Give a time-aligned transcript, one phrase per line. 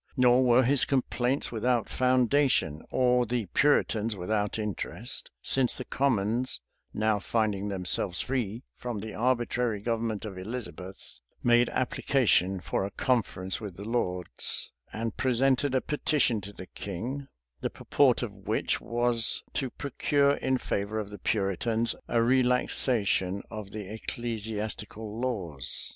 [0.17, 6.59] Nor were his complaints without foundation, or the Puritans without interest; since the commons,
[6.91, 13.61] now finding themselves free from the arbitrary government of Elizabeth, made application for a conference
[13.61, 17.27] with the lords, and presented a petition to the king;
[17.59, 23.43] the purport of both which was, to procure in favor of the Puritans, a relaxation
[23.51, 25.89] of the ecclesiastical laws.